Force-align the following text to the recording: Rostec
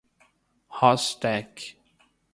Rostec 0.81 1.55